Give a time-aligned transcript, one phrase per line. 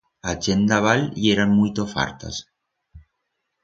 [0.29, 2.43] A chent d'a val yeran muito fartas.